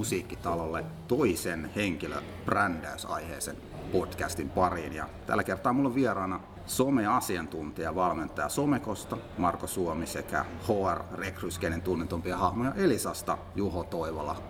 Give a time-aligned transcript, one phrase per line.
[0.00, 3.56] Musiikkitalolle toisen henkilöbrändäysaiheisen
[3.92, 4.92] podcastin pariin.
[4.92, 12.36] Ja tällä kertaa mulla on vieraana some-asiantuntija, valmentaja Somekosta, Marko Suomi sekä HR Rekryskenen tunnetumpia
[12.36, 14.42] hahmoja Elisasta, Juho Toivola.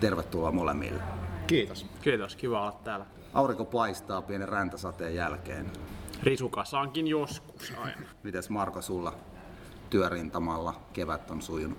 [0.00, 1.02] Tervetuloa molemmille.
[1.46, 1.86] Kiitos.
[2.02, 3.06] Kiitos, kiva olla täällä.
[3.34, 5.70] Aurinko paistaa pienen räntäsateen jälkeen.
[6.22, 8.06] Risukasaankin joskus aina.
[8.24, 9.14] Mites Marko sulla
[9.90, 11.78] työrintamalla kevät on sujunut?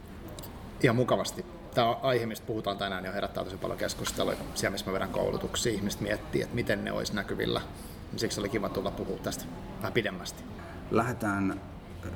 [0.83, 1.45] Ihan mukavasti.
[1.77, 4.33] Tämä aihe, mistä puhutaan tänään, niin herättää tosi paljon keskustelua.
[4.55, 7.61] Siellä, missä mä vedän koulutuksia, ihmiset miettii, että miten ne olisi näkyvillä.
[8.15, 9.45] Siksi oli kiva tulla puhua tästä
[9.77, 10.43] vähän pidemmästi.
[10.91, 11.61] Lähdetään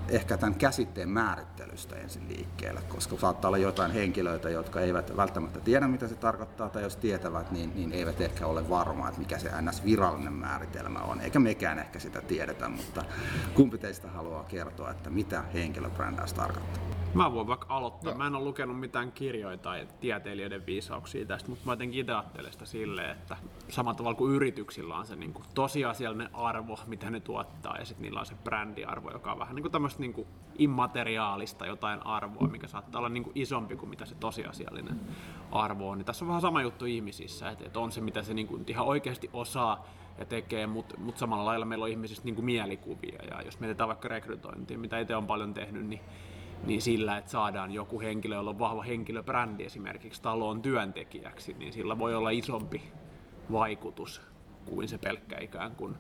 [0.10, 5.88] ehkä tämän käsitteen määrittelystä ensin liikkeelle, koska saattaa olla jotain henkilöitä, jotka eivät välttämättä tiedä,
[5.88, 9.50] mitä se tarkoittaa, tai jos tietävät, niin, niin eivät ehkä ole varmaa, että mikä se
[9.62, 13.04] NS-virallinen määritelmä on, eikä mekään ehkä sitä tiedetä, mutta
[13.54, 17.01] kumpi teistä haluaa kertoa, että mitä henkilöbrändäys tarkoittaa?
[17.14, 18.16] Mä voin vaikka aloittaa.
[18.16, 22.52] Mä en ole lukenut mitään kirjoja tai tieteilijöiden viisauksia tästä, mutta mä jotenkin itse ajattelen
[22.52, 23.38] sitä silleen, että
[23.70, 28.02] samalla tavalla kuin yrityksillä on se niin kuin tosiasiallinen arvo, mitä ne tuottaa, ja sitten
[28.02, 32.48] niillä on se brändiarvo, joka on vähän niin kuin tämmöistä niin kuin immateriaalista jotain arvoa,
[32.48, 35.00] mikä saattaa olla niin kuin isompi kuin mitä se tosiasiallinen
[35.52, 35.98] arvo on.
[35.98, 38.64] Niin tässä on vähän sama juttu ihmisissä, että, että on se, mitä se niin kuin
[38.68, 39.86] ihan oikeasti osaa
[40.18, 43.20] ja tekee, mutta mut samalla lailla meillä on ihmisistä niin kuin mielikuvia.
[43.30, 46.02] Ja jos mietitään vaikka rekrytointia, mitä itse on paljon tehnyt, niin
[46.66, 52.00] niin sillä, että saadaan joku henkilö, jolla on vahva henkilöbrändi esimerkiksi taloon työntekijäksi, niin sillä
[52.00, 52.84] voi olla isompi
[53.52, 54.22] vaikutus
[54.66, 55.96] kuin se pelkkä ikään kuin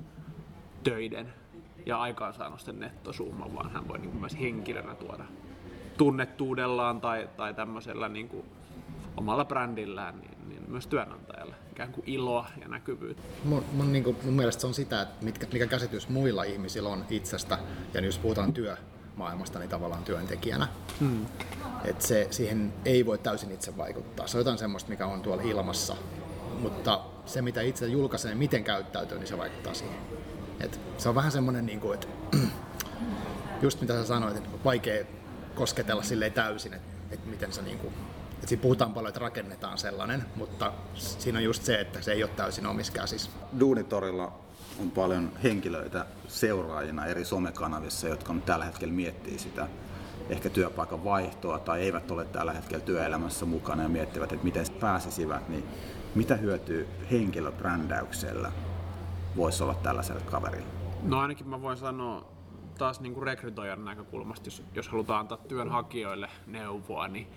[0.83, 1.33] töiden
[1.85, 5.23] ja aikaansaannosten nettosumma, vaan hän voi niin myös henkilönä tuoda
[5.97, 8.45] tunnettuudellaan tai, tai tämmöisellä niin kuin
[9.17, 13.23] omalla brändillään niin, niin myös työnantajalle ikään kuin iloa ja näkyvyyttä.
[13.43, 16.89] Mun, mun, niin kuin, mun mielestä se on sitä, että mitkä, mikä käsitys muilla ihmisillä
[16.89, 17.57] on itsestä,
[17.93, 18.77] ja jos puhutaan työ,
[19.21, 20.67] maailmasta niin tavallaan työntekijänä.
[20.99, 21.25] Hmm.
[21.85, 24.27] Et se, siihen ei voi täysin itse vaikuttaa.
[24.27, 25.95] Se on jotain semmoista, mikä on tuolla ilmassa,
[26.59, 29.97] mutta se mitä itse julkaisee, miten käyttäytyy, niin se vaikuttaa siihen.
[30.59, 32.07] Et se on vähän semmoinen, niin kuin, että
[33.61, 35.05] just mitä sä sanoit, että vaikea
[35.55, 37.93] kosketella sille täysin, että, että miten se niin kuin,
[38.33, 42.23] että siinä puhutaan paljon, että rakennetaan sellainen, mutta siinä on just se, että se ei
[42.23, 43.31] ole täysin omissa käsissä.
[43.59, 44.39] Duunitorilla
[44.81, 49.67] on paljon henkilöitä seuraajina eri somekanavissa, jotka nyt tällä hetkellä miettii sitä
[50.29, 55.49] ehkä työpaikan vaihtoa tai eivät ole tällä hetkellä työelämässä mukana ja miettivät, että miten pääsisivät,
[55.49, 55.63] niin
[56.15, 58.51] mitä hyötyy henkilöbrändäyksellä
[59.35, 60.67] voisi olla tällaiselle kaverille?
[61.03, 62.31] No ainakin mä voin sanoa
[62.77, 67.27] taas niin kuin rekrytoijan näkökulmasta, jos, jos halutaan antaa työnhakijoille neuvoa, niin,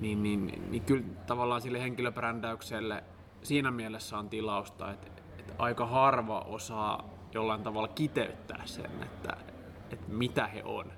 [0.00, 3.04] niin, niin, niin, niin kyllä tavallaan sille henkilöbrändäykselle
[3.42, 9.36] siinä mielessä on tilausta, että, että aika harva osaa jollain tavalla kiteyttää sen, että,
[9.90, 10.92] että mitä he on.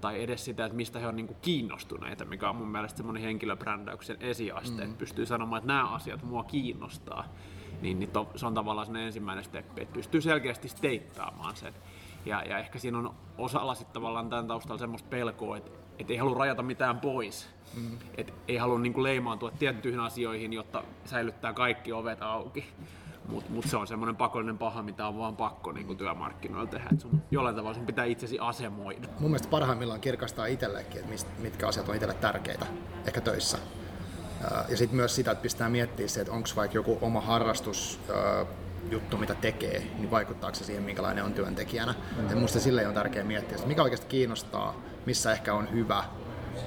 [0.00, 4.16] Tai edes sitä, että mistä he on niin kiinnostuneita, mikä on mun mielestä semmoinen henkilöbrändäyksen
[4.20, 4.82] esiaste, mm.
[4.82, 7.24] että pystyy sanomaan, että nämä asiat mua kiinnostaa.
[7.80, 11.74] Niin, niin to, se on tavallaan sen ensimmäinen steppi, että pystyy selkeästi steittaamaan sen.
[12.26, 16.16] Ja, ja ehkä siinä on osalla sitten tavallaan tämän taustalla semmoista pelkoa, että, että ei
[16.16, 17.50] halua rajata mitään pois.
[17.76, 17.98] Mm.
[18.16, 22.64] Et ei halua niin leimaantua tiettyihin asioihin, jotta säilyttää kaikki ovet auki.
[23.28, 26.88] Mutta mut se on semmoinen pakollinen paha, mitä on vaan pakko niin työmarkkinoilla tehdä.
[26.92, 29.08] Et sun, jollain tavalla sun pitää itsesi asemoida.
[29.18, 32.66] Mun mielestä parhaimmillaan kirkastaa itsellekin, että mitkä asiat on itselle tärkeitä,
[33.06, 33.58] ehkä töissä.
[34.68, 38.00] Ja sitten myös sitä, että pistää miettiä se, että onko vaikka joku oma harrastus,
[38.90, 41.94] juttu, mitä tekee, niin vaikuttaako se siihen, minkälainen on työntekijänä.
[42.16, 42.30] Mm.
[42.30, 44.74] Ja musta sille on tärkeää miettiä, että mikä oikeasti kiinnostaa,
[45.06, 46.04] missä ehkä on hyvä,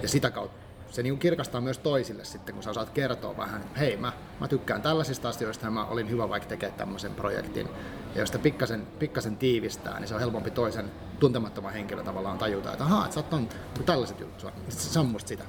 [0.02, 3.80] ja sitä kautta se niin kirkastaa myös toisille sitten, kun sä osaat kertoa vähän, että
[3.80, 7.68] hei, mä, mä tykkään tällaisista asioista ja mä olin hyvä vaikka tekemään tämmöisen projektin.
[8.16, 12.72] Ja jos sitä pikkasen, pikkasen tiivistää, niin se on helpompi toisen tuntemattoman henkilön tavallaan tajuta,
[12.72, 13.50] että ahaa, että sä oot on
[13.86, 15.44] tällaiset jutut, se on musta sitä.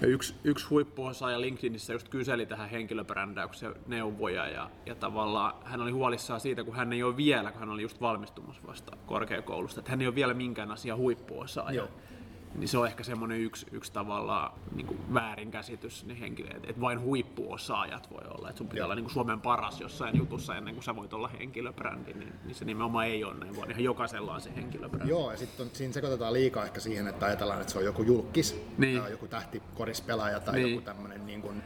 [0.00, 5.90] Ja yksi, yksi huippuosaaja LinkedInissä just kyseli tähän henkilöbrändäykseen neuvoja ja, ja tavallaan hän oli
[5.90, 9.90] huolissaan siitä, kun hän ei ole vielä, kun hän oli just valmistumassa vasta korkeakoulusta, että
[9.90, 11.76] hän ei ole vielä minkään asian huippuosaaja.
[11.76, 11.88] Joo
[12.54, 17.00] niin se on ehkä semmoinen yksi, yksi tavalla niin kuin väärinkäsitys niin henkilöt, että vain
[17.00, 18.48] huippuosaajat voi olla.
[18.48, 21.28] Että sun pitää olla niin kuin Suomen paras jossain jutussa ennen kuin sä voit olla
[21.28, 25.10] henkilöbrändi, niin, niin se nimenomaan ei ole näin, vaan ihan jokaisella on se henkilöbrändi.
[25.10, 28.62] Joo, ja sitten siinä sekoitetaan liikaa ehkä siihen, että ajatellaan, että se on joku julkis,
[28.78, 29.02] niin.
[29.10, 30.70] joku tähtikorispelaaja tai niin.
[30.70, 31.62] joku tämmöinen niin kuin,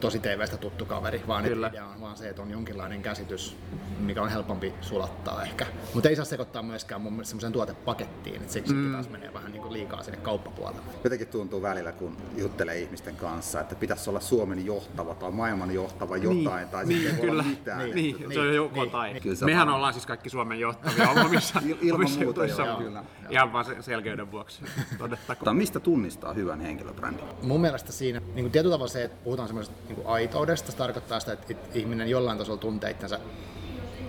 [0.00, 1.68] tosi TVstä tuttu kaveri, vaan Kyllä.
[1.68, 3.56] idea on vaan se, että on jonkinlainen käsitys,
[3.98, 5.66] mikä on helpompi sulattaa ehkä.
[5.94, 8.92] Mutta ei saa sekoittaa myöskään mun mielestä semmoiseen tuotepakettiin, että sekin mm.
[8.92, 10.82] taas menee vähän niin kuin liikaa sinne kauppapuolelle.
[11.04, 16.16] Jotenkin tuntuu välillä, kun juttelee ihmisten kanssa, että pitäisi olla Suomen johtava tai maailman johtava
[16.16, 16.44] niin.
[16.44, 16.68] jotain, niin.
[16.68, 17.42] tai niin, sitten kyllä.
[17.42, 17.78] mitään.
[17.78, 19.12] Niin, niin, niin, se on joko niin, tai.
[19.12, 19.22] Niin.
[19.44, 19.76] Mehän vaan...
[19.76, 22.66] ollaan siis kaikki Suomen johtavia omissa, Il, omissa jutuissa.
[22.66, 23.04] Joo, kyllä.
[23.30, 24.62] Ihan vaan selkeyden vuoksi
[24.98, 25.56] todettakoon.
[25.56, 27.24] Mistä tunnistaa hyvän henkilöbrändin?
[27.42, 30.72] Mun mielestä siinä niin kuin tietyllä tavalla se, että puhutaan semmoisesta niin kuin aitoudesta.
[30.72, 33.20] Se tarkoittaa sitä, että ihminen jollain tasolla tuntee itsensä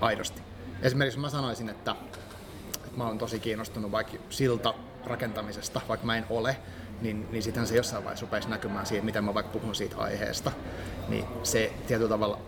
[0.02, 0.42] aidosti.
[0.82, 1.96] Esimerkiksi mä sanoisin, että,
[2.76, 4.74] että mä oon tosi kiinnostunut vaikka silta
[5.06, 6.58] rakentamisesta, vaikka mä en ole,
[7.02, 10.52] niin, niin sittenhän se jossain vaiheessa rupeisi näkymään siihen, miten mä vaikka puhun siitä aiheesta.
[11.08, 12.40] Niin se tietyllä tavalla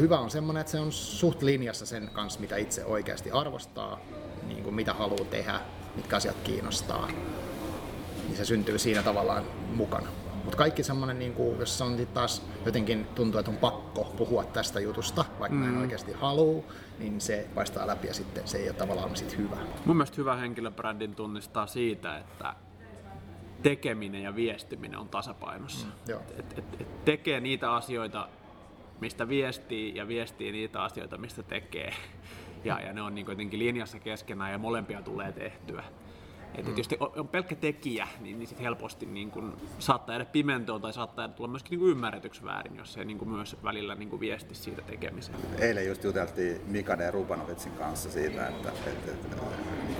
[0.00, 4.00] hyvä on semmoinen, että se on suht linjassa sen kanssa, mitä itse oikeasti arvostaa,
[4.46, 5.60] niin kuin mitä haluaa tehdä,
[5.96, 7.08] mitkä asiat kiinnostaa.
[8.26, 9.44] Niin se syntyy siinä tavallaan
[9.74, 10.08] mukana.
[10.44, 14.80] Mutta kaikki semmoinen, niin kuin, jos on taas jotenkin tuntuu, että on pakko puhua tästä
[14.80, 15.60] jutusta, vaikka mm.
[15.60, 15.80] mä en mm.
[15.80, 16.64] oikeasti halua,
[16.98, 19.56] niin se paistaa läpi ja sitten se ei ole tavallaan sit hyvä.
[19.84, 22.54] Mun mielestä hyvä henkilöbrändin tunnistaa siitä, että
[23.62, 25.86] tekeminen ja viestiminen on tasapainossa.
[25.86, 28.28] Mm, et, et, et tekee niitä asioita,
[29.00, 31.94] mistä viestii ja viestii niitä asioita, mistä tekee.
[32.64, 35.84] Ja, ja ne on niin jotenkin linjassa keskenään ja molempia tulee tehtyä.
[36.54, 36.76] Et, mm.
[36.76, 40.92] jos te, on pelkkä tekijä, niin, niin sit helposti niin kun, saattaa jäädä pimentoon tai
[40.92, 44.82] saattaa tulla myöskin niin ymmärretyksi väärin, jos se niin kun, myös välillä niin viesti siitä
[44.82, 45.38] tekemiseen.
[45.58, 47.10] Eilen just juteltiin Mika D.
[47.10, 49.36] Rubanovitsin kanssa siitä, että, että, että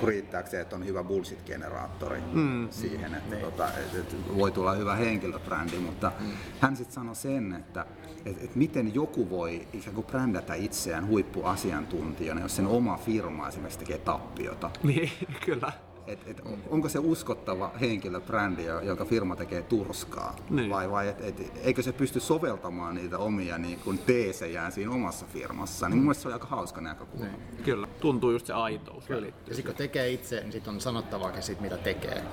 [0.03, 2.67] riittääkö se, että on hyvä bullshit-generaattori mm.
[2.69, 3.41] siihen, että, mm.
[3.41, 6.31] tota, että, että voi tulla hyvä henkilöbrändi, mutta mm.
[6.59, 7.85] hän sitten sanoi sen, että,
[8.25, 13.79] että, että miten joku voi ikään kuin brändätä itseään huippuasiantuntijana, jos sen oma firma esimerkiksi
[13.79, 14.71] tekee tappiota.
[14.83, 15.11] Niin,
[15.45, 15.71] kyllä.
[16.07, 20.35] Et, et, onko se uskottava henkilöbrändi, jonka firma tekee turskaa?
[20.49, 20.69] Niin.
[20.69, 25.25] Vai, vai et, et, eikö se pysty soveltamaan niitä omia niin kun teesejään siinä omassa
[25.25, 25.89] firmassa?
[25.89, 27.25] Niin mun mielestä se on aika hauska näkökulma.
[27.25, 27.63] Niin.
[27.63, 29.05] Kyllä, tuntuu just se aitous.
[29.05, 29.27] Kyllä.
[29.27, 32.23] Ja sitten kun tekee itse, niin sitten on sanottavaakin siitä, mitä tekee.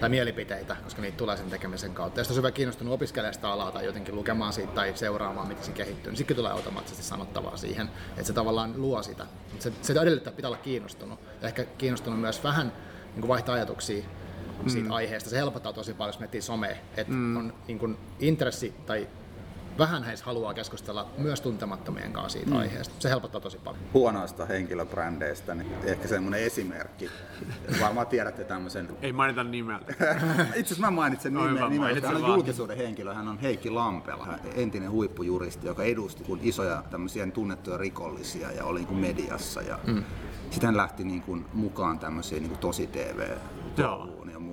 [0.00, 2.20] Tai mielipiteitä, koska niitä tulee sen tekemisen kautta.
[2.20, 5.72] Ja jos on hyvä kiinnostunut opiskelijasta alaa tai jotenkin lukemaan siitä tai seuraamaan, miten se
[5.72, 9.26] kehittyy, niin sitten tulee automaattisesti sanottavaa siihen, että se tavallaan luo sitä.
[9.50, 11.20] Mutta se, se edellyttää, että pitää olla kiinnostunut.
[11.42, 12.72] Ja ehkä kiinnostunut myös vähän
[13.14, 14.04] niin kuin vaihtaa ajatuksia
[14.66, 14.94] siitä mm.
[14.94, 15.30] aiheesta.
[15.30, 17.36] Se helpottaa tosi paljon, jos miettii somea, että mm.
[17.36, 19.08] on niin kuin intressi tai
[19.78, 22.56] vähän heistä haluaa keskustella myös tuntemattomien kanssa siitä mm.
[22.56, 22.94] aiheesta.
[22.98, 23.82] Se helpottaa tosi paljon.
[23.94, 27.10] Huonoista henkilöbrändeistä, niin ehkä semmoinen esimerkki.
[27.80, 28.88] Varmaan tiedätte tämmöisen...
[29.02, 29.92] Ei mainita nimeltä.
[30.46, 31.70] Itse asiassa mä mainitsen no, nimen.
[31.70, 33.14] nimen hän on julkisuuden henkilö.
[33.14, 38.78] Hän on Heikki Lampela, entinen huippujuristi, joka edusti kun isoja tämmöisiä tunnettuja rikollisia ja oli
[38.78, 39.62] niin kuin mediassa.
[39.62, 40.04] Ja mm.
[40.50, 43.28] Sitten hän lähti niin kuin mukaan tämmöisiin niin kuin tosi TV
[43.76, 43.98] ja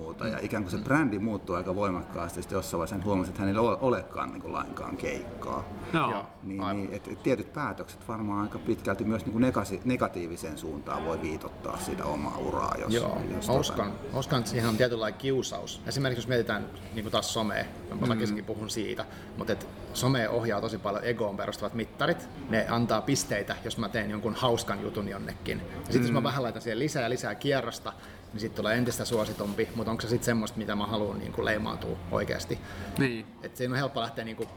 [0.06, 0.28] muuta.
[0.28, 2.42] Ja ikään kuin se brändi muuttuu aika voimakkaasti.
[2.42, 5.64] Sitten jossain vaiheessa hän huomasi, että hänellä ei olekaan niin kuin lainkaan keikkaa.
[5.92, 6.26] Joo.
[6.42, 9.52] Niin, niin et, et tietyt päätökset varmaan aika pitkälti myös niin kuin
[9.84, 12.74] negatiiviseen suuntaan voi viitottaa sitä omaa uraa.
[12.78, 14.18] Jos, Joo, jos uskon, tota...
[14.18, 15.82] uskon, että siihen on tietynlainen kiusaus.
[15.86, 17.64] Esimerkiksi jos mietitään niin kuin taas somea,
[18.00, 18.44] mä mm.
[18.44, 19.04] puhun siitä,
[19.36, 22.28] mutta et some ohjaa tosi paljon egoon perustuvat mittarit.
[22.48, 25.58] Ne antaa pisteitä, jos mä teen jonkun hauskan jutun jonnekin.
[25.58, 26.02] Ja sitten mm.
[26.02, 26.24] jos mä mm.
[26.24, 27.92] vähän laitan siihen lisää ja lisää kierrosta,
[28.36, 31.96] niin sitten tulee entistä suositumpi, mutta onko se sitten semmoista, mitä mä haluan niin leimaantua
[32.10, 32.58] oikeasti.
[32.98, 33.26] Niin.
[33.42, 34.48] Et siinä on helppo lähteä niin kuin,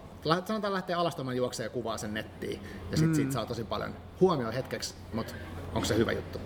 [0.45, 2.59] sanotaan lähteä alastoman juokseen ja kuvaa sen nettiin,
[2.91, 3.15] ja sitten mm.
[3.15, 5.33] siitä saa tosi paljon huomioon hetkeksi, mutta
[5.75, 6.39] onko se hyvä juttu?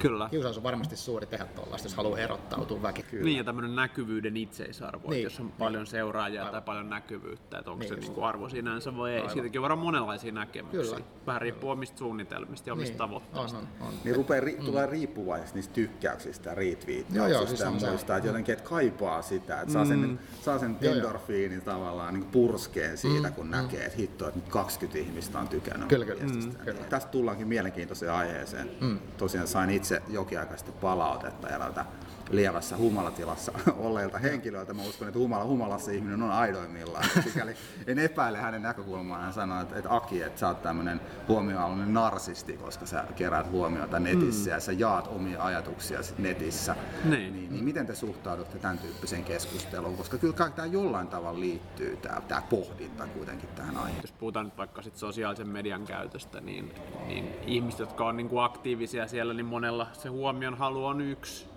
[0.00, 0.28] Kyllä.
[0.30, 3.02] Kiusaus on varmasti suuri tehdä tuollaista, jos haluaa erottautua väki.
[3.02, 3.24] Kyllä.
[3.24, 5.22] Niin, ja tämmöinen näkyvyyden itseisarvo, niin.
[5.22, 5.90] jos on paljon niin.
[5.90, 6.52] seuraajia Aivan.
[6.52, 9.16] tai paljon näkyvyyttä, että onko niin, se niinku arvo sinänsä vai ei.
[9.16, 9.32] Aivan.
[9.32, 10.82] Siitäkin on varmaan monenlaisia näkemyksiä.
[10.82, 11.00] Kyllä.
[11.26, 12.98] Vähän riippuu omista suunnitelmista ja omista niin.
[12.98, 13.58] tavoitteista.
[13.58, 13.94] On, on, on.
[14.04, 14.64] Niin rupeaa ri- mm.
[14.64, 19.72] tulee riippuvaiseksi niistä tykkäyksistä ja retweettauksista siis ja muista, että jotenkin että kaipaa sitä, että
[19.72, 20.18] saa sen, mm.
[20.40, 23.34] saa sen endorfiinin tavallaan niin purskeen siitä, mm.
[23.34, 23.50] kun mm.
[23.50, 26.22] näkee, että hitto, että nyt 20 ihmistä on tykännyt kyllä, kyllä.
[26.22, 26.84] Mm.
[26.88, 28.70] Tästä tullaankin mielenkiintoiseen aiheeseen.
[28.80, 28.98] Mm.
[29.18, 31.84] Tosiaan sain itse jokin aika sitten palautetta eräältä
[32.30, 34.74] lievässä humalatilassa olleilta henkilöiltä.
[34.74, 37.04] Mä uskon, että humala, humalassa ihminen on aidoimmillaan.
[37.24, 37.54] Sikäli
[37.86, 39.22] en epäile hänen näkökulmaan.
[39.22, 44.00] Hän sanoi, että, että Aki, että sä oot tämmöinen huomioallinen narsisti, koska sä keräät huomiota
[44.00, 44.54] netissä mm.
[44.54, 46.76] ja sä jaat omia ajatuksia netissä.
[47.04, 47.34] Niin.
[47.34, 49.96] Niin, niin miten te suhtaudutte tämän tyyppiseen keskusteluun?
[49.96, 54.02] Koska kyllä tämä jollain tavalla liittyy, tämä, tämä pohdinta kuitenkin tähän aiheeseen.
[54.02, 56.74] Jos puhutaan nyt vaikka sit sosiaalisen median käytöstä, niin,
[57.06, 61.49] niin ihmiset, jotka on niin kuin aktiivisia siellä, niin monella se huomion halu on yksi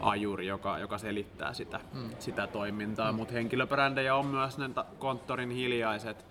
[0.00, 2.10] ajuri, joka, joka selittää sitä, mm.
[2.18, 3.12] sitä toimintaa.
[3.12, 3.16] Mm.
[3.16, 6.24] Mutta henkilöbrändejä on myös ne konttorin hiljaiset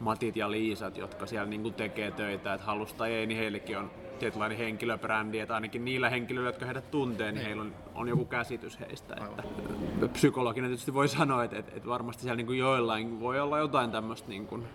[0.00, 4.58] Matit ja Liisat, jotka siellä niinku tekee töitä, että halusta ei, niin heillekin on tietynlainen
[4.58, 8.80] henkilöbrändi, että ainakin niillä henkilöillä, jotka heidät tuntee, niin, niin heillä on, on joku käsitys
[8.80, 9.14] heistä.
[9.14, 13.90] Että psykologina tietysti voi sanoa, että, että, että varmasti siellä niin joillain voi olla jotain
[13.90, 14.66] tämmöistä niin kuin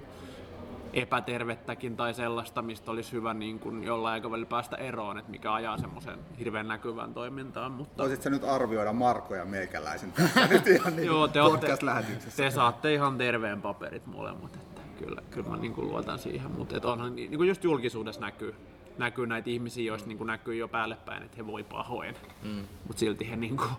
[0.93, 5.77] epätervettäkin tai sellaista, mistä olisi hyvä niin kuin jollain aikavälillä päästä eroon, että mikä ajaa
[5.77, 7.71] semmoisen hirveän näkyvän toimintaan.
[7.71, 8.03] Mutta...
[8.03, 10.13] Voisitko nyt arvioida Marko ja meikäläisen
[10.49, 12.43] nyt ihan niin Joo, te, podcast-lähetyksessä?
[12.43, 16.75] Te saatte ihan terveen paperit molemmat, että kyllä, kyllä mä niin kuin luotan siihen, mutta
[16.75, 18.55] että onhan niin kuin just julkisuudessa näkyy,
[18.97, 22.63] näkyy näitä ihmisiä, joista niin kuin näkyy jo päälle päin, että he voi pahoin, mm.
[22.87, 23.69] mutta silti he niin kuin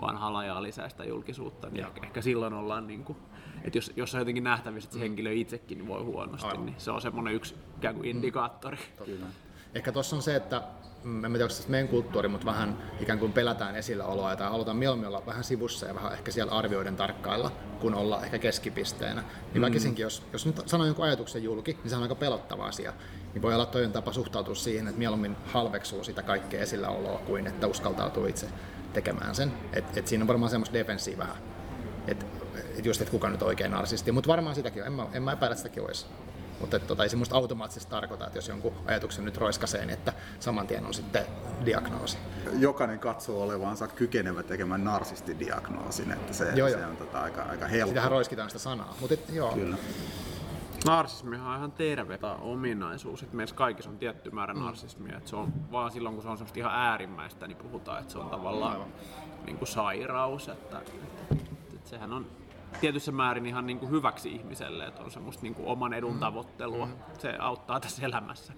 [0.00, 3.18] vaan halajaa lisää sitä julkisuutta, niin ehkä, ehkä silloin ollaan niin kuin,
[3.64, 6.66] että jos, jos on jotenkin nähtävissä, että se henkilö itsekin voi huonosti, Aivan.
[6.66, 8.78] niin se on semmoinen yksi ikään kuin indikaattori.
[9.04, 9.26] Kyllä.
[9.74, 10.62] Ehkä tuossa on se, että
[11.04, 15.08] mm, en tiedä, onko meidän kulttuuri, mutta vähän ikään kuin pelätään esilläoloa tai halutaan mieluummin
[15.08, 19.20] olla vähän sivussa ja vähän ehkä siellä arvioiden tarkkailla, kun olla ehkä keskipisteenä.
[19.20, 19.60] Niin mm.
[19.60, 22.92] väkisinkin, jos, jos nyt sanoo jonkun ajatuksen julki, niin se on aika pelottava asia.
[23.34, 27.66] Niin voi olla toinen tapa suhtautua siihen, että mieluummin halveksuu sitä kaikkea esilläoloa kuin että
[27.66, 28.48] uskaltautuu itse
[28.92, 29.52] tekemään sen.
[29.72, 31.53] Et, et siinä on varmaan semmoista defensiä vähän.
[32.08, 32.26] Että
[32.78, 34.12] et just, että kuka nyt oikein narsisti.
[34.12, 34.86] Mutta varmaan sitäkin on.
[34.86, 36.06] En mä, en mä epäile, sitäkin olisi.
[36.60, 40.12] Mutta tota, ei se musta automaattisesti tarkoita, että jos jonkun ajatuksen nyt roiskasee, niin että
[40.40, 41.26] saman tien on sitten
[41.66, 42.18] diagnoosi.
[42.58, 46.90] Jokainen katsoo olevansa kykenevä tekemään narsistidiagnoosin, että se, joo, se joo.
[46.90, 47.88] on tota aika, aika helppo.
[47.88, 49.52] Sitähän roiskitaan sitä sanaa, mutta et, joo.
[49.52, 49.76] Kyllä.
[50.86, 54.60] Narsismi on ihan terve ominaisuus, että meissä kaikissa on tietty määrä mm.
[54.60, 58.12] narsismia, että se on vaan silloin kun se on semmoista ihan äärimmäistä, niin puhutaan, että
[58.12, 58.84] se on tavallaan
[59.46, 60.92] niin kuin sairaus, että, että,
[61.84, 62.26] että sehän on
[62.80, 66.18] tietyssä määrin ihan niin kuin hyväksi ihmiselle, että on semmoista niin kuin oman edun mm.
[66.18, 66.86] tavoittelua.
[66.86, 66.92] Mm.
[67.18, 68.52] Se auttaa tässä elämässä.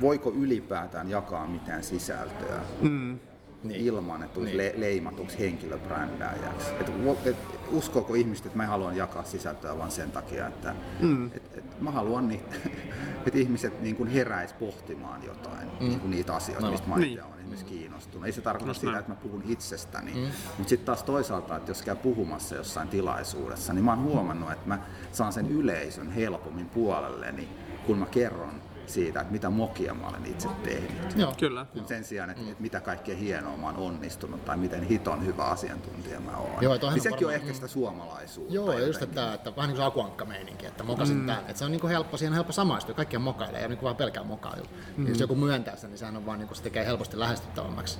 [0.00, 2.60] Voiko ylipäätään jakaa mitään sisältöä?
[2.82, 3.18] Mm
[3.64, 3.86] niin.
[3.86, 4.72] ilman, että tulisi niin.
[4.72, 6.70] le- leimatuksi henkilöbrändääjäksi.
[6.80, 7.36] Et, et,
[7.70, 11.26] uskooko ihmiset, että mä haluan jakaa sisältöä vain sen takia, että mm.
[11.26, 12.40] et, et mä haluan, niin,
[13.26, 15.88] että ihmiset niin kuin heräis pohtimaan jotain, mm.
[15.88, 16.72] niin kuin niitä asioita, no.
[16.72, 17.22] mistä mä niin.
[17.22, 18.26] on esimerkiksi kiinnostunut.
[18.26, 20.20] Ei se tarkoita no, sitä, että mä puhun itsestäni, mm.
[20.58, 24.68] mutta sitten taas toisaalta, että jos käy puhumassa jossain tilaisuudessa, niin mä oon huomannut, että
[24.68, 24.78] mä
[25.12, 27.48] saan sen yleisön helpommin puolelleni,
[27.86, 31.16] kun mä kerron siitä, että mitä mokia mä olen itse tehnyt.
[31.16, 31.66] Joo, kyllä.
[31.86, 32.48] Sen sijaan, että, mm.
[32.48, 36.52] että mitä kaikkea hienoa mä olen onnistunut tai miten hiton hyvä asiantuntija mä olen.
[36.60, 38.54] Joo, niin sekin varmaan, on ehkä sitä suomalaisuutta.
[38.54, 41.26] Joo, ja just että, että vähän niin kuin akuankka-meininki, että mokasin mm.
[41.26, 41.40] tämän.
[41.40, 43.78] Että se on niin kuin helppo, siihen on helppo samaistua, kaikkia mokailee, ei ole niin
[43.78, 44.68] kuin vaan pelkää mokailua.
[44.96, 45.08] Mm.
[45.08, 47.98] Jos joku myöntää sen, niin sehän on vaan niin kuin, se tekee helposti lähestyttävämmäksi.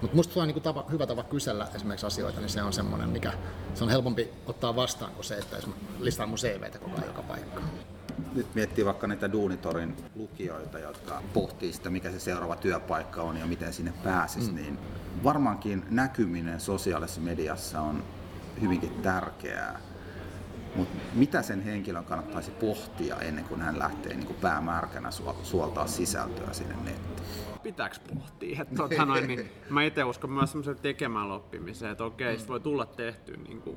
[0.00, 3.32] Mutta musta on niin tapa, hyvä tapa kysellä esimerkiksi asioita, niin se on semmoinen, mikä
[3.74, 7.06] se on helpompi ottaa vastaan kuin se, että jos mä listaan mun CVtä koko ajan
[7.06, 7.70] joka paikkaan
[8.36, 13.46] nyt miettii vaikka näitä Duunitorin lukijoita, jotka pohtii sitä, mikä se seuraava työpaikka on ja
[13.46, 14.56] miten sinne pääsisi, mm.
[14.56, 14.78] niin
[15.24, 18.04] varmaankin näkyminen sosiaalisessa mediassa on
[18.60, 19.80] hyvinkin tärkeää.
[20.76, 25.10] Mutta mitä sen henkilön kannattaisi pohtia ennen kuin hän lähtee niin kuin päämärkänä
[25.42, 27.60] suoltaa sisältöä sinne nettiin?
[27.62, 28.62] Pitääkö pohtia?
[28.62, 32.42] Että, tuota, noin, niin, mä itse uskon myös semmoiseen tekemällä oppimiseen, että okei, mm.
[32.48, 33.76] voi tulla tehtyä niin kuin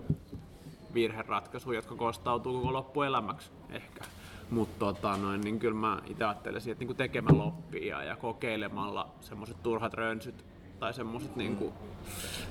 [0.94, 4.02] virheratkaisuja, jotka kostautuu koko loppuelämäksi ehkä.
[4.50, 9.64] Mutta tota, noin, niin kyllä mä itse ajattelisin, että niin tekemällä oppia ja kokeilemalla semmoiset
[9.64, 10.46] turhat rönsyt
[10.80, 11.74] tai semmoiset niin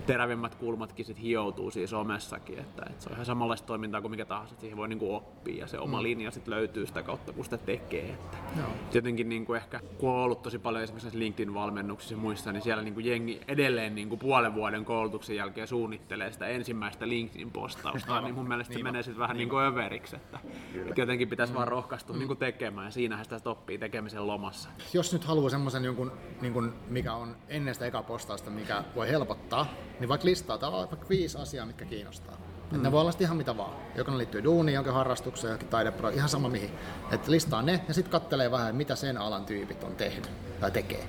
[0.07, 4.25] terävimmät kulmatkin sit hioutuu siis somessakin, että, että se on ihan samanlaista toimintaa kuin mikä
[4.25, 6.03] tahansa, että siihen voi niin kuin oppia ja se oma mm.
[6.03, 8.11] linja sit löytyy sitä kautta, kun sitä tekee.
[8.11, 8.63] Että no.
[8.91, 12.83] Tietenkin niin kuin ehkä, kun on ollut tosi paljon esimerkiksi LinkedIn-valmennuksissa ja muissa, niin siellä
[12.83, 18.21] niin kuin jengi edelleen niin kuin puolen vuoden koulutuksen jälkeen suunnittelee sitä ensimmäistä LinkedIn-postausta, no.
[18.21, 20.39] niin mun mielestä niin se menee sitten vähän niin kuin överiksi, että,
[20.87, 21.57] että jotenkin pitäisi mm.
[21.57, 22.19] vaan rohkaistua mm.
[22.19, 24.69] niin kuin tekemään ja siinähän sitä oppii tekemisen lomassa.
[24.93, 29.67] Jos nyt haluaa semmoisen jonkun, niin mikä on ennen sitä eka postausta, mikä voi helpottaa,
[30.01, 32.37] niin vaikka listaa tavallaan vaikka viisi asiaa, mitkä kiinnostaa.
[32.71, 32.83] Mm.
[32.83, 33.73] ne voi olla ihan mitä vaan.
[33.95, 36.71] Joko ne liittyy duuniin, jonkin harrastukseen, johonkin taidepro, ihan sama mihin.
[37.13, 41.07] Et listaa ne ja sitten kattelee vähän, mitä sen alan tyypit on tehnyt tai tekee.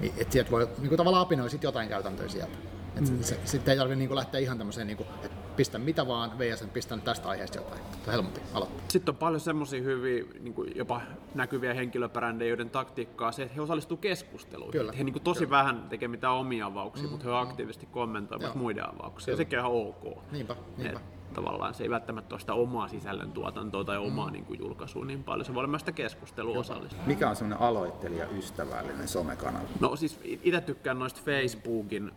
[0.00, 2.58] Niin, et sieltä voi niin kuin tavallaan apinoi sit jotain käytäntöjä sieltä.
[3.00, 3.22] Mm.
[3.44, 7.00] Sitten ei tarvitse niin lähteä ihan tämmöiseen, niin kuin, että pistä mitä vaan, VSN pistän
[7.00, 7.80] tästä aiheesta jotain.
[8.04, 8.84] Se helposti aloittaa.
[8.88, 11.00] Sitten on paljon semmoisia hyviä, niin kuin jopa
[11.34, 14.70] näkyviä henkilöbrändejä, joiden taktiikkaa se, että he osallistuvat keskusteluun.
[14.70, 14.92] Kyllä.
[14.92, 15.50] He niin kuin tosi Kyllä.
[15.50, 18.54] vähän tekee mitään omia avauksia, mm, mutta he aktiivisesti kommentoivat Joo.
[18.56, 19.26] muiden avauksia.
[19.26, 19.36] Kyllä.
[19.36, 20.32] Sekin on ihan ok.
[20.32, 20.98] Niinpä, niinpä.
[20.98, 24.32] Et, tavallaan se ei välttämättä ole sitä omaa sisällöntuotantoa tai omaa mm.
[24.32, 25.44] niin kuin, julkaisua niin paljon.
[25.44, 27.02] Se voi olla myös sitä keskustelua osallistua.
[27.06, 29.64] Mikä on semmoinen aloittelija ystävällinen somekanava?
[29.80, 32.12] No siis itse tykkään noista Facebookin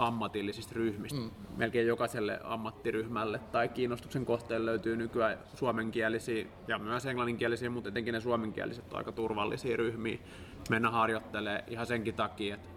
[0.00, 1.20] ammatillisista ryhmistä.
[1.20, 1.30] Mm.
[1.56, 8.20] Melkein jokaiselle ammattiryhmälle tai kiinnostuksen kohteen löytyy nykyään suomenkielisiä ja myös englanninkielisiä, mutta etenkin ne
[8.20, 10.18] suomenkieliset on aika turvallisia ryhmiä
[10.70, 12.68] mennä harjoittelee ihan senkin takia, että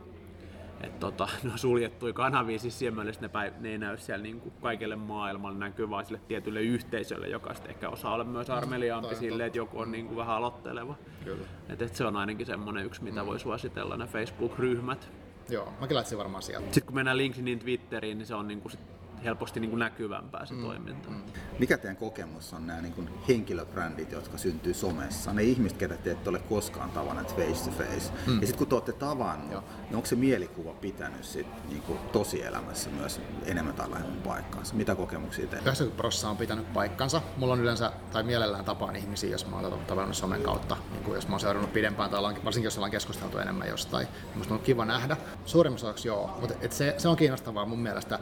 [0.83, 4.39] et tota, ne on suljettuja kanavia, siis siinä ne, päiv- ne ei näy siellä niin
[4.39, 8.53] kuin kaikille maailmalle, näkyy vain sille tietylle yhteisölle, joka sitten ehkä osaa olla myös mm,
[8.53, 10.95] armeliaampi sille, että joku on niin kuin vähän aloitteleva.
[11.23, 11.47] Kyllä.
[11.69, 13.27] Et, et se on ainakin semmoinen yksi, mitä mm.
[13.27, 15.11] voi suositella, ne Facebook-ryhmät.
[15.49, 16.65] Joo, mäkin laittaisin varmaan sieltä.
[16.65, 18.79] Sitten kun mennään LinkedInin Twitteriin, niin se on niinku sit
[19.23, 20.61] helposti niin kuin näkyvämpää se mm.
[20.61, 21.09] toiminta.
[21.09, 21.21] Mm.
[21.59, 25.33] Mikä teidän kokemus on nämä niin kuin henkilöbrändit, jotka syntyy somessa?
[25.33, 28.11] Ne ihmiset, ketä te ette ole koskaan tavanneet face to face.
[28.27, 28.41] Mm.
[28.41, 29.63] Ja sitten kun te olette tavannut, Joo.
[29.83, 34.75] niin onko se mielikuva pitänyt sit, niin kuin tosielämässä myös enemmän tai vähemmän paikkaansa?
[34.75, 35.63] Mitä kokemuksia teillä?
[35.63, 37.21] 90 prosenttia on pitänyt paikkansa.
[37.37, 40.77] Mulla on yleensä, tai mielellään tapaan ihmisiä, jos mä oon tavannut somen kautta.
[40.91, 44.07] Niin kuin jos mä oon seurannut pidempään tai varsinkin jos ollaan keskusteltu enemmän jostain.
[44.35, 45.17] Musta on kiva nähdä.
[45.45, 48.19] Suurimmassa osaksi joo, mutta et se, se on kiinnostavaa mun mielestä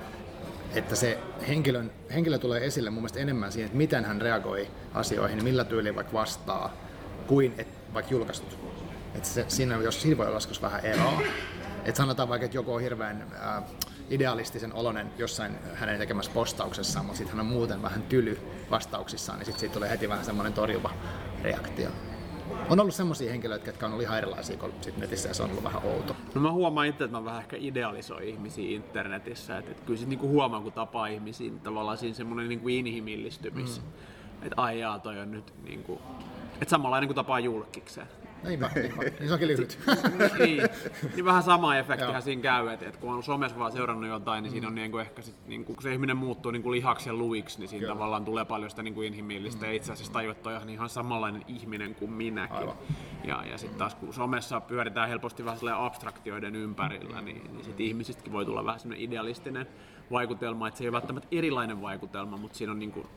[0.75, 5.43] että se henkilön, henkilö tulee esille mun mielestä enemmän siihen, että miten hän reagoi asioihin,
[5.43, 6.73] millä tyyliin vaikka vastaa,
[7.27, 8.59] kuin et, vaikka julkaistut.
[9.15, 11.21] Että se, siinä, jos siinä voi olla vähän eroa.
[11.85, 13.63] Että sanotaan vaikka, että joku on hirveän äh,
[14.09, 18.39] idealistisen olonen jossain hänen tekemässä postauksessaan, mutta sitten hän on muuten vähän tyly
[18.71, 20.93] vastauksissaan, niin sitten siitä tulee heti vähän semmoinen torjuva
[21.43, 21.89] reaktio
[22.69, 25.49] on ollut semmoisia henkilöitä, jotka on ollut ihan erilaisia kuin sit netissä ja se on
[25.49, 26.15] ollut vähän outo.
[26.35, 29.57] No mä huomaan itse, että mä vähän ehkä idealisoin ihmisiä internetissä.
[29.57, 33.81] Että, että kyllä sit niinku huomaa, kun tapaa ihmisiä, niin tavallaan siinä semmoinen niinku inhimillistymis.
[33.81, 33.87] Mm.
[34.41, 36.01] Että ai jaa, toi on nyt niinku,
[36.53, 38.07] että samanlainen kuin tapaa julkikseen.
[38.43, 39.01] Niinpä, niinpä.
[39.01, 39.79] Niin se onkin lyhyt.
[40.39, 40.63] niin,
[41.15, 44.51] niin, vähän sama efektihän siinä käy, että, että kun on somessa vaan seurannut jotain, niin
[44.51, 44.53] mm.
[44.53, 47.09] siinä on niin kuin ehkä sit, niin kuin, kun se ihminen muuttuu niin kuin lihaksi
[47.09, 47.93] ja luiksi, niin siinä Kyllä.
[47.93, 49.65] tavallaan tulee paljon sitä niin kuin inhimillistä.
[49.65, 49.71] Mm.
[49.71, 52.57] Ja itse asiassa tajuu, että on ihan samanlainen ihminen kuin minäkin.
[52.57, 52.75] Aivan.
[53.23, 58.33] Ja, ja sitten taas kun somessa pyöritään helposti vähän abstraktioiden ympärillä, niin, niin sitten ihmisistäkin
[58.33, 59.67] voi tulla vähän sellainen idealistinen
[60.11, 63.07] vaikutelma, että se ei ole välttämättä erilainen vaikutelma, mutta siinä on niin kuin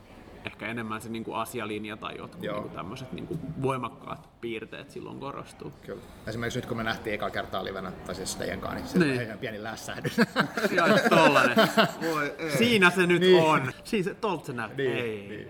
[0.45, 4.91] ehkä enemmän se niin kuin asialinja tai jotkut niin kuin tämmöiset niin kuin voimakkaat piirteet
[4.91, 5.73] silloin korostuu.
[5.85, 6.01] Kyllä.
[6.27, 9.21] Esimerkiksi nyt kun me nähtiin eka kertaa livenä, tai siis teidän kanssa, niin se niin.
[9.21, 10.17] ihan pieni lässähdys.
[10.77, 11.57] Joo, tollanen.
[12.01, 12.57] Voi, ei.
[12.57, 13.43] Siinä se nyt niin.
[13.43, 13.73] on.
[13.83, 14.85] Siinä se, tolta se näyttää.
[14.85, 15.27] Niin, ei.
[15.27, 15.49] Niin.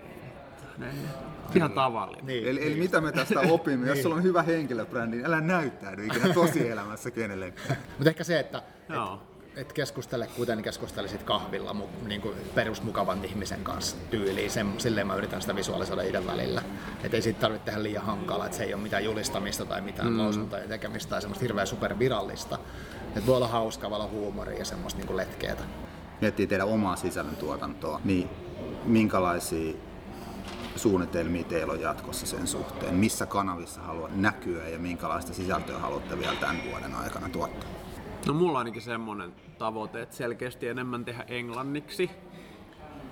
[0.78, 1.08] niin.
[1.54, 2.26] Ihan tavallinen.
[2.26, 2.72] Niin, eli, niin.
[2.72, 3.86] eli mitä me tästä opimme?
[3.86, 4.02] Jos niin.
[4.02, 7.78] sulla on hyvä henkilöbrändi, niin älä näyttäydy ikinä tosielämässä kenellekään.
[7.98, 13.96] Mutta ehkä se, että, Joo et keskustele kuten keskustelisit kahvilla niin kuin perusmukavan ihmisen kanssa
[14.10, 14.50] tyyliin.
[14.50, 16.62] Sen, silleen mä yritän sitä visualisoida idän välillä.
[17.04, 20.12] Et ei siitä tarvitse tehdä liian hankala, että se ei ole mitään julistamista tai mitään
[20.12, 20.18] mm.
[20.18, 22.58] lausuntoja tekemistä tai semmoista hirveän supervirallista.
[23.16, 25.62] Et voi olla hauskaa, voi olla huumoria ja semmoista niin letkeetä.
[26.20, 28.30] Miettii teidän omaa sisällöntuotantoa, niin
[28.84, 29.74] minkälaisia
[30.76, 32.94] suunnitelmia teillä on jatkossa sen suhteen?
[32.94, 37.75] Missä kanavissa haluat näkyä ja minkälaista sisältöä haluatte vielä tämän vuoden aikana tuottaa?
[38.26, 42.10] No mulla on ainakin semmoinen tavoite, että selkeästi enemmän tehdä englanniksi.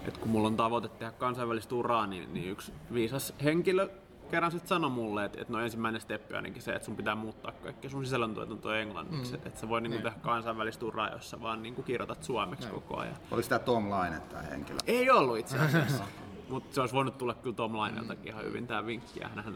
[0.08, 3.88] Et kun mulla on tavoite tehdä kansainvälistä uraa, niin, niin yksi viisas henkilö
[4.30, 7.52] kerran sitten sanoi mulle, että, että no ensimmäinen steppi ainakin se, että sun pitää muuttaa
[7.52, 9.36] kaikki sun sisällöntuotanto englanniksi.
[9.36, 9.46] Mm.
[9.46, 10.02] Että sä voi niinku niin.
[10.02, 12.74] tehdä kansainvälistä uraa, jossa vaan niinku kirjoitat suomeksi niin.
[12.74, 13.16] koko ajan.
[13.30, 14.78] Oliko tämä Tom Laine tämä henkilö?
[14.86, 16.04] Ei ollut itse asiassa.
[16.50, 19.20] Mutta se olisi voinut tulla kyllä Tom Laineltakin ihan hyvin tämä vinkki.
[19.20, 19.54] Ja hän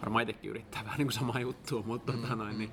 [0.00, 2.22] varmaan itsekin yrittää vähän niin kuin samaa juttua, mutta tota mm.
[2.22, 2.72] tota noin, niin,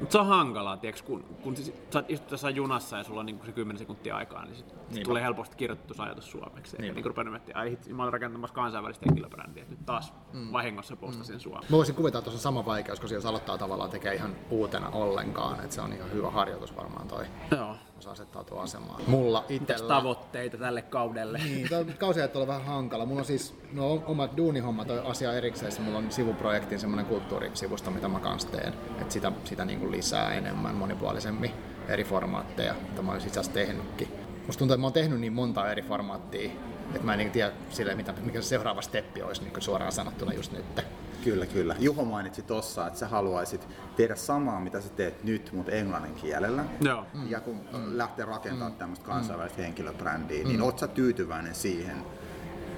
[0.00, 3.26] mutta se on hankalaa, tiiäks, kun, kun siis, sä istut tässä junassa ja sulla on
[3.26, 6.76] niin se 10 sekuntia aikaa, niin sit, sit tulee helposti kirjoitettu ajatus suomeksi.
[6.76, 10.52] Niin, niin rupean miettimään, ai hitsi, mä olen rakentamassa kansainvälistä henkilöbrändiä, että nyt taas mm.
[10.52, 11.40] vahingossa postasin mm.
[11.40, 11.72] suomeksi.
[11.72, 15.60] Mä voisin kuvitella, että tuossa sama vaikeus, koska jos aloittaa tavallaan tekee ihan uutena ollenkaan,
[15.60, 17.24] että se on ihan hyvä harjoitus varmaan toi.
[17.50, 19.02] Joo osaa asettautua asemaan.
[19.06, 19.94] Mulla itsellä...
[19.94, 21.38] tavoitteita tälle kaudelle?
[21.38, 23.06] Niin, kausi on vähän hankala.
[23.06, 25.82] Mulla on siis no, oma duunihomma toi asia erikseen.
[25.82, 28.74] Mulla on sivuprojektin semmoinen kulttuurisivusto, mitä mä kanssa teen.
[29.00, 31.52] Et sitä sitä niin kuin lisää enemmän, monipuolisemmin
[31.88, 34.08] eri formaatteja, mitä mä olisin itse tehnytkin.
[34.46, 36.50] Musta tuntuu, että mä oon tehnyt niin monta eri formaattia,
[36.94, 40.32] että mä en niin tiedä sille, mitä, mikä se seuraava steppi olisi niin suoraan sanottuna
[40.32, 40.84] just nyt.
[41.24, 41.76] Kyllä, kyllä.
[41.78, 46.64] Juho mainitsi tuossa, että sä haluaisit tehdä samaa, mitä sä teet nyt, mutta englannin kielellä.
[46.80, 47.06] Joo.
[47.28, 47.98] Ja kun mm.
[47.98, 48.78] lähtee rakentamaan mm.
[48.78, 49.64] tämmöistä kansainvälistä mm.
[49.64, 50.62] henkilöbrändiä, niin mm.
[50.62, 51.96] oot sä tyytyväinen siihen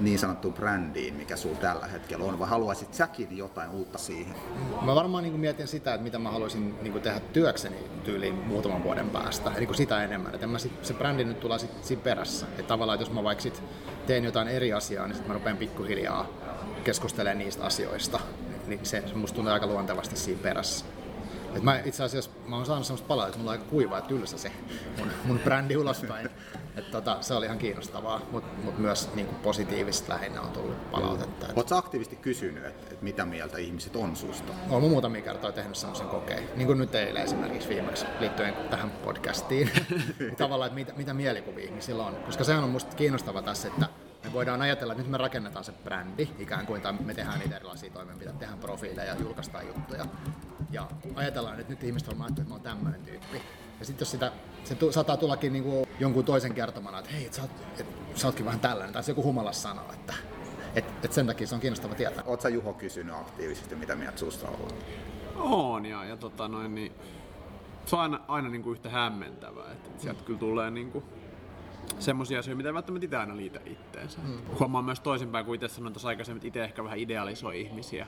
[0.00, 4.34] niin sanottuun brändiin, mikä sulla tällä hetkellä on, vai haluaisit säkin jotain uutta siihen?
[4.82, 9.10] Mä varmaan niin mietin sitä, että mitä mä haluaisin niin tehdä työkseni tyyliin muutaman vuoden
[9.10, 10.34] päästä, eli sitä enemmän.
[10.34, 12.46] Että mä sit, se brändi nyt tulee sitten sit perässä.
[12.46, 13.62] Että tavallaan, että jos mä vaikka sit
[14.06, 16.26] teen jotain eri asiaa, niin sitten mä rupean pikkuhiljaa
[16.80, 18.20] keskustelee niistä asioista,
[18.66, 20.84] niin se, se musta tuntuu aika luontevasti siinä perässä.
[21.54, 24.02] Et mä itse asiassa mä oon saanut semmoista palautetta, että mulla on aika kuiva ja
[24.02, 24.52] tylsä se
[24.98, 26.30] mun, mun brändi ulospäin.
[26.76, 31.46] Et tota, se oli ihan kiinnostavaa, mutta mut myös niin positiivista lähinnä on tullut palautetta.
[31.56, 34.52] Oletko aktiivisesti kysynyt, että et mitä mieltä ihmiset on susta?
[34.70, 39.70] Olen muutamia kertoja tehnyt semmoisen kokeen, niin kuin nyt eilen esimerkiksi viimeksi liittyen tähän podcastiin.
[40.38, 42.16] Tavallaan, että mitä, mitä mielikuvia ihmisillä on.
[42.16, 43.86] Koska sehän on musta kiinnostava tässä, että
[44.24, 47.56] me voidaan ajatella, että nyt me rakennetaan se brändi, ikään kuin, tai me tehdään niitä
[47.56, 50.06] erilaisia toimenpiteitä, tehdään profiileja, julkaistaan juttuja.
[50.70, 53.42] Ja ajatellaan, että nyt ihmiset on että mä oon tämmöinen tyyppi.
[53.80, 54.32] Ja sitten jos sitä,
[54.64, 58.26] se tu, saattaa tullakin niinku jonkun toisen kertomana, että hei, et sä, oot, et, sä
[58.26, 60.14] ootkin vähän tällainen, tai se joku humalas sanoo, että
[60.74, 62.24] et, et sen takia se on kiinnostava tietää.
[62.26, 64.68] Oletko Juho kysynyt aktiivisesti, mitä mieltä susta on?
[65.36, 66.92] On, ja, ja tota noin, niin,
[67.86, 71.04] se on aina, aina niin kuin yhtä hämmentävää, että sieltä kyllä tulee niin kuin,
[71.98, 74.18] semmoisia asioita, mitä ei välttämättä itse aina liitä itteensä.
[74.20, 74.38] Mm.
[74.58, 78.06] Huomaan myös toisinpäin, kun itse sanoin tuossa aikaisemmin, että itse ehkä vähän idealisoi ihmisiä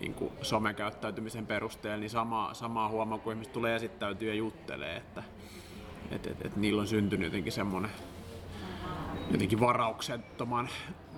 [0.00, 5.22] niin kuin somekäyttäytymisen perusteella, niin sama, samaa huomaa, kun ihmiset tulee esittäytyä ja juttelee, että
[6.10, 7.90] et, et, et niillä on syntynyt jotenkin semmoinen
[9.30, 10.68] jotenkin varauksettoman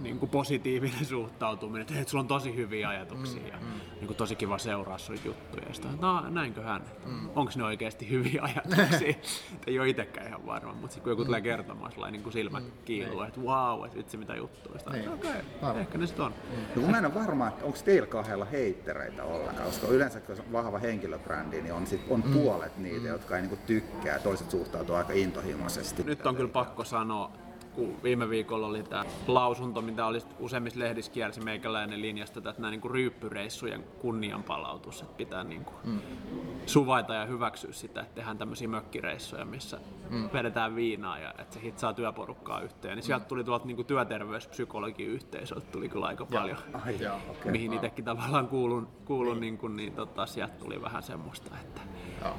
[0.00, 3.80] niin kuin positiivinen suhtautuminen, että, että sulla on tosi hyviä ajatuksia mm, ja mm.
[3.94, 5.62] Niin kuin tosi kiva seuraa sun juttuja.
[5.68, 7.28] Ja sitä, no näinköhän, mm.
[7.34, 9.14] onko ne oikeasti hyviä ajatuksia?
[9.66, 11.26] ei ole itsekään ihan varma, mutta sitten kun joku mm.
[11.26, 12.70] tulee kertomaan sellainen niin kuin silmät mm.
[12.84, 14.92] kiiluu, että wow, että vitsi mitä juttuja.
[14.92, 15.08] Niin.
[15.08, 15.30] Okei,
[15.62, 16.34] okay, ehkä ne sitten on.
[16.76, 16.82] Mm.
[16.82, 20.52] No, mä en ole varma, että onko teillä kahdella heittereitä ollenkaan, koska yleensä kun on
[20.52, 22.32] vahva henkilöbrändi, niin on, sit, on mm.
[22.32, 23.06] puolet niitä, mm.
[23.06, 26.02] jotka ei niin kuin tykkää, toiset suhtautuu aika intohimoisesti.
[26.02, 27.32] Nyt on kyllä pakko sanoa,
[27.76, 32.70] kun viime viikolla oli tämä lausunto, mitä oli useimmissa lehdissä kiersi meikäläinen linjasta, että nämä
[32.70, 36.00] niin ryyppyreissujen kunnianpalautus, että pitää niin kuin mm.
[36.66, 39.78] suvaita ja hyväksyä sitä, että tehdään tämmöisiä mökkireissuja, missä
[40.10, 40.28] mm.
[40.32, 42.96] vedetään viinaa ja että se hitsaa työporukkaa yhteen.
[42.96, 43.06] Niin mm.
[43.06, 47.72] sieltä tuli tuolta niin työterveyspsykologin yhteisöltä tuli kyllä aika paljon, ja, ai, ja, okay, mihin
[47.72, 49.46] itsekin tavallaan kuulun, kuulun niin.
[49.46, 51.80] Niin kuin, niin tota, sieltä tuli vähän semmoista, että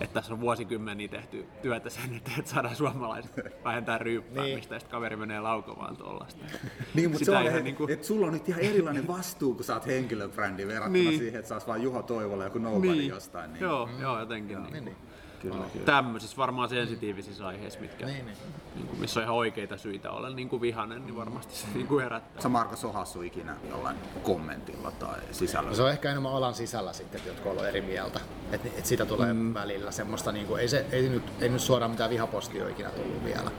[0.01, 4.75] että tässä on vuosikymmeniä tehty työtä sen eteen, että saadaan suomalaiset vähentää ryyppäämistä niin.
[4.75, 6.45] ja sitten kaveri menee laukomaan tuollaista.
[6.93, 7.91] Niin, mutta se on, että niin kuin...
[7.91, 11.19] et sulla on nyt ihan erilainen vastuu, kun sä oot henkilöbrändi verrattuna niin.
[11.19, 13.07] siihen, että sä oot vaan Juho Toivola joku nobody niin.
[13.07, 13.53] jostain.
[13.53, 13.63] Niin.
[13.63, 14.01] Joo, mm.
[14.01, 14.63] joo, jotenkin.
[14.63, 14.85] Niin.
[14.85, 14.97] Niin.
[15.41, 15.85] Kyllä, kyllä.
[15.85, 18.37] Tämmöisissä varmaan sensitiivisissä aiheissa, mitkä, niin, niin.
[18.75, 21.87] Niin kuin, missä on ihan oikeita syitä olla niin kuin vihanen, niin varmasti se niin
[21.87, 22.41] kuin herättää.
[22.41, 25.69] Sä Marko sohassu ikinä jollain kommentilla tai sisällä?
[25.69, 28.19] No, se on ehkä enemmän alan sisällä sitten, jotka on eri mieltä.
[28.51, 29.53] Et, et siitä tulee mm.
[29.53, 32.89] välillä semmoista, niin kuin, ei, se, ei, nyt, ei nyt suoraan mitään vihapostia ole ikinä
[32.89, 33.51] tullut vielä.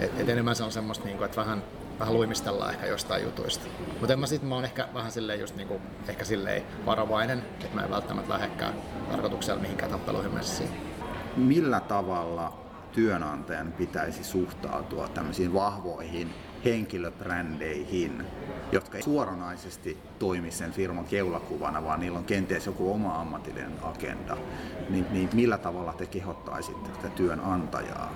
[0.00, 1.62] Et, et enemmän se on semmoista, niin kuin, että vähän,
[1.98, 3.66] vähän luimistellaan ehkä jostain jutuista.
[4.00, 7.82] Mutta mä sit mä oon ehkä vähän silleen just niinku, ehkä silleen varovainen, että mä
[7.82, 8.74] en välttämättä lähdekään
[9.10, 10.90] tarkoituksella mihinkään tappeluihin messiin
[11.36, 12.52] millä tavalla
[12.92, 16.34] työnantajan pitäisi suhtautua tämmöisiin vahvoihin
[16.64, 18.24] henkilöbrändeihin,
[18.72, 24.36] jotka ei suoranaisesti toimi sen firman keulakuvana, vaan niillä on kenties joku oma ammatillinen agenda,
[24.88, 28.12] niin, niin millä tavalla te kehottaisitte tätä työnantajaa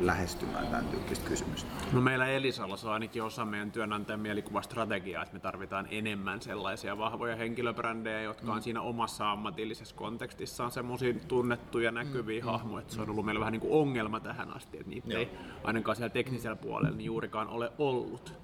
[0.00, 1.70] lähestymään tämän tyyppistä kysymystä?
[1.92, 7.36] No meillä Elisalla on ainakin osa meidän työnantajan mielikuvastrategiaa, että me tarvitaan enemmän sellaisia vahvoja
[7.36, 8.62] henkilöbrändejä, jotka on mm.
[8.62, 12.46] siinä omassa ammatillisessa kontekstissaan semmoisia tunnettuja näkyviä mm.
[12.46, 15.20] hahmoja, että se on ollut meillä vähän niin kuin ongelma tähän asti, että niitä Joo.
[15.20, 15.30] ei
[15.64, 18.34] ainakaan siellä teknisellä puolella niin juurikaan ole ollut.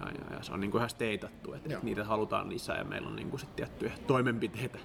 [0.00, 2.84] Ja, ja, ja se on niin kuin ihan steitattu, että, että niitä halutaan lisää ja
[2.84, 4.78] meillä on niin kuin sit tiettyjä toimenpiteitä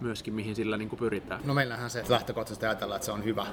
[0.00, 1.40] myöskin, mihin sillä niin kuin pyritään.
[1.44, 3.46] No meillähän se lähtökohtaisesti ajatellaan, että se on hyvä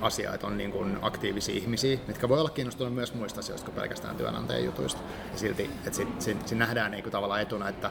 [0.00, 3.74] asia, että on niin kuin aktiivisia ihmisiä, mitkä voi olla kiinnostuneet myös muista asioista kuin
[3.74, 5.00] pelkästään työnantajien jutuista.
[5.32, 7.90] Ja silti, että siinä sit, sit nähdään niin kuin tavallaan etuna, että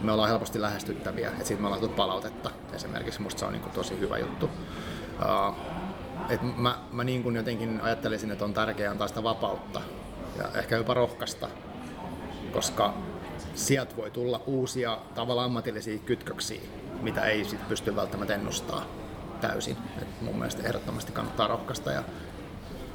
[0.00, 2.50] me ollaan helposti lähestyttäviä, että siitä me ollaan tullut palautetta.
[2.72, 4.46] Esimerkiksi musta se on niin kuin tosi hyvä juttu.
[4.46, 5.54] Uh,
[6.28, 9.80] et mä, mä niin kuin jotenkin ajattelisin, että on tärkeää antaa sitä vapautta
[10.38, 11.48] ja ehkä jopa rohkaista,
[12.52, 12.94] koska
[13.54, 16.60] sieltä voi tulla uusia tavallaan ammatillisia kytköksiä,
[17.02, 19.03] mitä ei sit pysty välttämättä ennustamaan
[19.48, 19.76] täysin.
[20.02, 22.02] Et mun mielestä ehdottomasti kannattaa rohkaista ja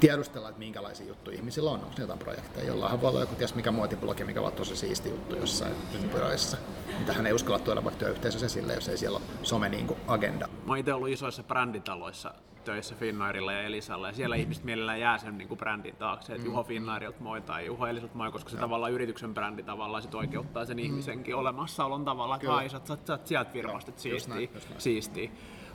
[0.00, 1.80] tiedustella, että minkälaisia juttuja ihmisillä on.
[1.80, 2.66] Onko jotain projekteja?
[2.66, 6.56] Jollain voi olla joku ties mikä muotiblogi, mikä on tosi siisti juttu jossain ympyröissä.
[6.98, 10.00] Mitä hän ei uskalla tuoda vaikka työyhteisössä esille, jos ei siellä ole some niin kuin
[10.06, 10.48] agenda.
[10.66, 12.34] Mä itse ollut isoissa bränditaloissa
[12.64, 14.40] töissä Finnairilla ja Elisalla ja siellä mm.
[14.40, 16.52] ihmiset mielellään jää sen niin kuin brändin taakse, että mm.
[16.52, 18.60] Juho Finnairilta moi tai Juho Elisalt moi, koska se ja.
[18.60, 20.84] tavallaan yrityksen brändi tavallaan sit oikeuttaa sen mm.
[20.84, 25.30] ihmisenkin olemassaolon tavallaan, että ai sä, sä, sä, sieltä firmasta, että siistiä, siistiä.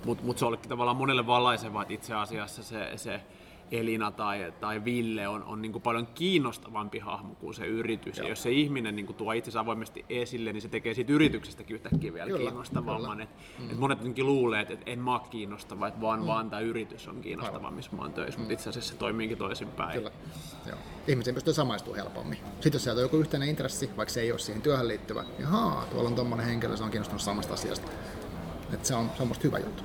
[0.06, 3.22] Mutta mut se olikin tavallaan monelle valaisevaa, että itse asiassa se, se
[3.72, 8.18] Elina tai, tai Ville on, on niin kuin paljon kiinnostavampi hahmo kuin se yritys.
[8.18, 8.26] Joo.
[8.26, 11.76] Ja jos se ihminen niin kuin tuo itsensä avoimesti esille, niin se tekee siitä yrityksestäkin
[11.76, 13.22] yhtäkkiä vielä kyllä, kiinnostavamman.
[13.22, 13.70] Et, mm.
[13.70, 16.28] et monet jotenkin luulee, että et en mä ole kiinnostava, että vaan, mm.
[16.28, 18.42] vaan tämä yritys on kiinnostava, missä mä oon töissä, mm.
[18.42, 19.98] mutta itse asiassa se toimiikin toisinpäin.
[19.98, 20.12] Kyllä.
[20.68, 20.78] Joo.
[21.08, 22.38] Ihmisen pystyy samaistumaan helpommin.
[22.54, 25.48] Sitten jos sieltä on joku yhteinen intressi, vaikka se ei ole siihen työhön liittyvä, niin
[25.48, 27.92] haa, tuolla on tommonen henkilö, se on kiinnostunut samasta asiasta.
[28.76, 29.84] Et se on, se on musta hyvä juttu.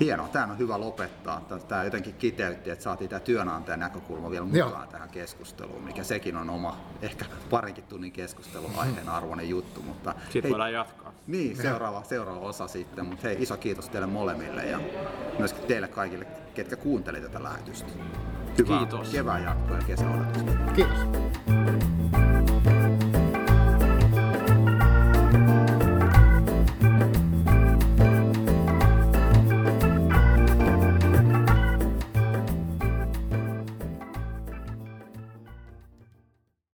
[0.00, 1.40] Hienoa, tämä on hyvä lopettaa.
[1.68, 4.86] Tämä jotenkin kiteytti, että saatiin tämä työnantajan näkökulma vielä mukaan Joo.
[4.86, 9.82] tähän keskusteluun, mikä sekin on oma, ehkä parinkin tunnin keskustelun aiheen arvoinen juttu.
[9.82, 11.12] Mutta sitten hei, voidaan jatkaa.
[11.26, 13.06] Niin, seuraava, seuraava osa sitten.
[13.06, 14.80] Mutta hei, iso kiitos teille molemmille ja
[15.38, 17.92] myöskin teille kaikille, ketkä kuuntelivat tätä lähetystä.
[18.58, 19.08] Hyvää kiitos.
[19.08, 20.52] kevään jatkoa ja kesäodotusta.
[20.74, 20.98] Kiitos.